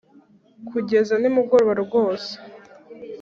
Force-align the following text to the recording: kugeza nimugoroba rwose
kugeza 0.69 1.13
nimugoroba 1.17 1.73
rwose 1.85 2.31